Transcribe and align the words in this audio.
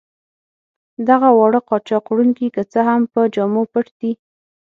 دغه 1.07 1.29
واړه 1.37 1.59
قاچاق 1.69 2.03
وړونکي 2.09 2.47
که 2.55 2.61
څه 2.71 2.79
هم 2.87 3.01
په 3.13 3.21
جامو 3.35 3.63
پټ 3.71 3.87
دي. 3.99 4.11